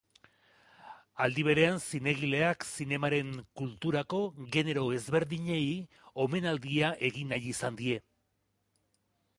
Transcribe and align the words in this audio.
Aldi 1.25 1.43
berean, 1.47 1.75
zinegileak 1.89 2.65
zinemaren 2.69 3.29
kulturako 3.61 4.23
genero 4.57 4.87
ezberdinei 5.01 5.63
omenaldia 6.27 6.93
egin 7.11 7.33
nahi 7.35 7.55
izan 7.55 7.81
die. 7.85 8.05